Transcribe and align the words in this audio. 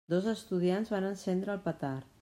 Dos 0.11 0.29
estudiants 0.31 0.93
van 0.95 1.07
encendre 1.11 1.57
el 1.59 1.63
petard. 1.69 2.13